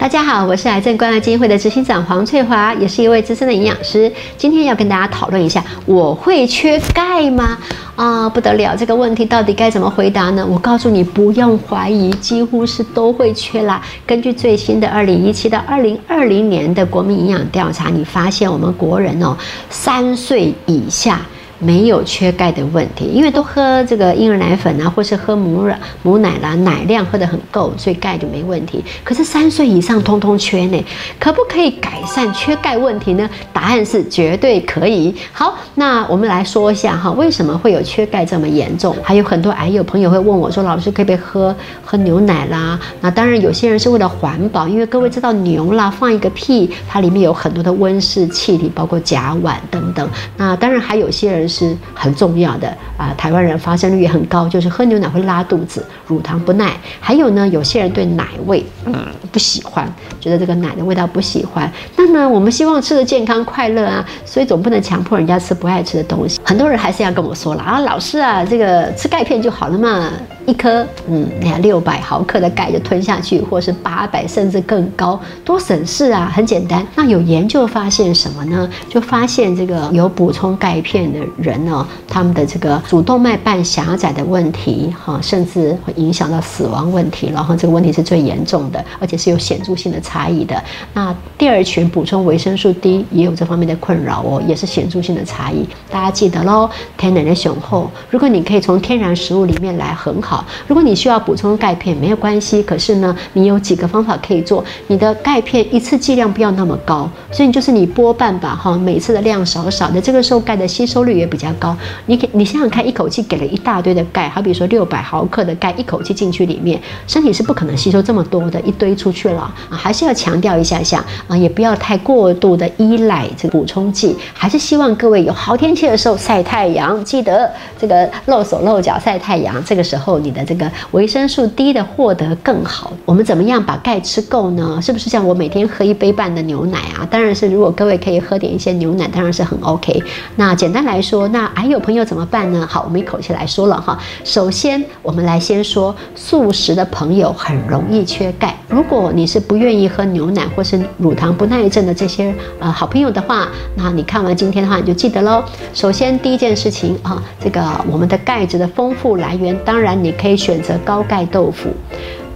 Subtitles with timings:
[0.00, 4.10] 大家好，我是癌症关爱基金会的执行长黄翠华，也是一位资深的营养师。
[4.38, 7.58] 今天要跟大家讨论一下，我会缺钙吗？
[7.96, 10.46] 啊，不得了，这个问题到底该怎么回答呢？
[10.48, 13.82] 我告诉你，不用怀疑，几乎是都会缺啦。
[14.06, 19.36] 根据最新的二零一七到二零二零年的国民营养调查，你发现我们国人哦，
[19.68, 21.20] 三岁以下。
[21.62, 28.82] 没有缺钙的问题，因为都喝这个婴儿奶粉啊，或是喝母乳、母奶啦，奶量喝得很够，所以钙就没问题。
[29.04, 30.82] 可是三岁以上通通缺呢，
[31.18, 33.28] 可不可以改善缺钙问题呢？
[33.52, 35.14] 答案是绝对可以。
[35.32, 38.96] 好，那我们来说一下哈，为什么会有缺钙这么严重？
[39.02, 41.54] 还有很多癌友朋友会问我说：“老师可不可以喝
[41.84, 50.08] 喝牛奶啦？”那当然，有些人是为了环保，因为各位知道牛啦放一个屁，它里面有很多的温室气体，包括甲烷等等。
[50.38, 51.49] 那当然还有些人。
[51.50, 56.72] 是很重要的啊，台湾人发生率也很高，就是喝牛奶会拉肚子，乳糖不耐。
[57.00, 58.94] 还有呢，有些人对奶味嗯
[59.32, 61.70] 不喜欢，觉得这个奶的味道不喜欢。
[61.96, 66.40] 那呢，我们希望吃的健康快乐啊，所以总不能强迫人家吃不爱吃的东西。
[66.44, 70.10] 很多人还是要跟我说了啊，老师啊，这个吃钙片就好了嘛。
[70.50, 76.28] 一颗，嗯，两六百毫克的钙就吞下去，或是八百甚至更高，多省事啊！
[76.34, 76.84] 很简单。
[76.96, 78.68] 那有研究发现什么呢？
[78.88, 87.30] 就发现这个有补充钙片的人呢，他们的这个主动脉瓣狭窄的问题，哈，甚至会影响到死亡问题。
[87.32, 90.60] 然后这个问题是最严重的，而且是有显著性的差异的。
[90.92, 95.64] 那第二群补充维生素 D 也有这方面的困扰哦，也是显著性的差异。
[95.88, 97.88] 大家记得喽，天然的雄厚。
[98.10, 100.39] 如果你可以从天然食物里面来很好。
[100.66, 102.62] 如果你需要补充钙片，没有关系。
[102.62, 104.64] 可是呢，你有几个方法可以做。
[104.86, 111.76] 你的钙片一次剂量不要那么高，所以就是你拨半吧，哈，每次的量少少的，这个时候钙的吸收率也比较高。
[112.06, 119.76] 你给你想想看，一口气给了一大堆的钙，好比说六百毫克的钙，一口气进去里面，身体是不可能吸收这么多的，一堆出去了啊。
[119.76, 130.19] 还是要强调一下下啊，也不要太过度的依赖这个补充剂，还是希望各位有好天气的时候晒太阳，记得这个露手露脚晒太阳，这个时候。
[130.20, 132.92] 你的这个维生素 D 的获得更好。
[133.04, 134.78] 我们怎么样把钙吃够呢？
[134.80, 137.06] 是不是像我每天喝一杯半的牛奶啊？
[137.10, 140.00] 当然是，如果各位可以喝点一些牛奶，当然是很 OK。
[140.36, 142.66] 那简单来说，那还有朋友怎么办呢？
[142.70, 143.98] 好，我们一口气来说了哈。
[144.22, 148.54] 首先，我们来先说素食的朋友很容易缺钙。
[148.68, 155.42] 如果你是不愿意喝牛奶或是乳糖不耐症的这些呃好朋友的话，那你看完今天的话，你就记得喽。
[155.74, 160.09] 首先第一件事情啊，这个我们的钙质的丰富来源，当然你。
[160.12, 161.70] 可以选择高钙豆腐，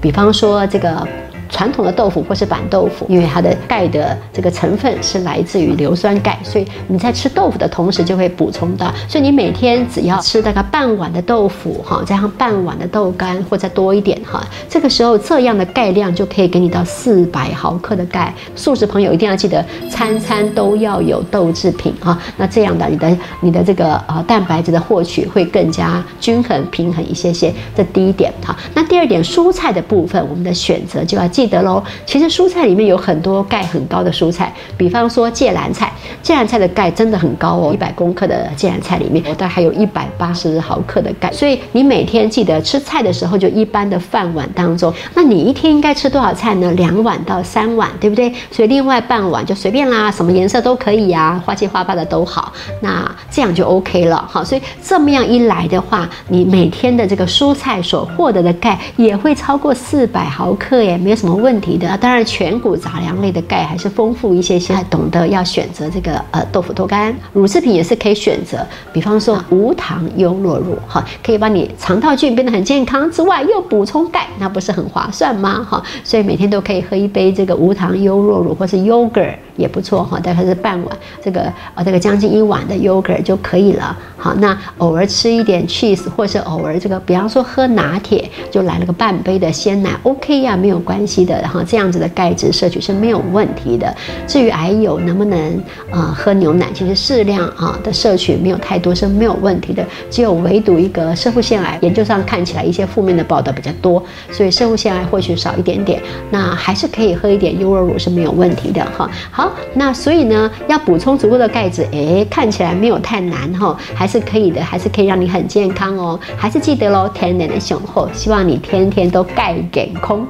[0.01, 1.07] 比方说这个。
[1.55, 8.93] 传统的豆腐或是板豆腐，因为它的钙的这个成分是来自于硫酸钙，所以你在吃豆腐的同时就会补充到。
[9.09, 18.35] 所以你每天只要吃大概半碗的豆腐哈，加上半碗的豆干或者多一点哈，这个时候这样的钙量就可以给你到四百毫克的钙。
[18.57, 27.55] 素食朋友一定要记得，餐餐都要有豆制品哈，那这样的你的你的这个呃蛋白质的获取会更加均衡平衡一些些。
[27.77, 31.44] 这第一点哈，那第二点蔬菜的部分，我们的选择就要记。
[31.45, 46.73] 记得喽，其实蔬菜里面有很多钙很高的蔬菜，比方说芥蓝菜，芥蓝菜的钙真的很高哦，一百公克的芥蓝菜里面，大概还有一百八十毫克的钙，所以你每天记得吃菜的时候，就一般的饭碗当中，那你一天应该吃多少菜呢？
[46.73, 48.33] 两碗到三碗，对不对？
[48.51, 52.51] 所以另外半碗就随便啦，什么颜色都可以呀，花七花八的都好，
[52.81, 54.43] 那这样就 OK 了好。
[54.43, 61.34] 所以这么样一来的话，你每天的这个蔬菜所获得的钙也会超过四百毫克耶，没有什么。
[61.37, 75.67] 问题的，当然全谷杂粮类的钙还是丰富一些些，懂得要选择这个呃豆腐豆干，乳制品也是可以选择，比方说无糖优酪乳哈，可以帮你肠道菌变得很健康之外，又补充钙，那不是很划算吗？
[75.69, 83.97] 哈，所以每天都可以喝一杯这个无糖优酪乳或是 yogurt 也不错哈，大概是半碗这个呃这个将近一碗的 yogurt 就可以了。
[84.17, 91.14] 好，那偶尔吃一点 cheese，或是偶尔这个比方说喝拿铁，就来了个半杯的鲜奶，OK 呀，没有关系。
[91.23, 93.95] 的哈，这样子的钙质摄取是没有问题的。
[94.27, 99.85] 至于癌友能不能呃喝牛奶，其实适量啊的摄取没有太多是没有问题的。
[100.09, 104.03] 只有唯独一个射护腺癌，研究上看起来一些负面的报道比较多，
[104.33, 106.01] 所以射护腺癌或许少一点点。
[106.31, 109.11] 那还是可以喝一点优酪乳是没有问题的哈。
[109.31, 116.19] 好，那所以呢，要补充足够的钙质，哎，看起来没有太难哈，还是可以的，还是可以让你很健康哦。
[116.37, 120.27] 还是记得喽，天然的雄厚，希望你天天都钙给空。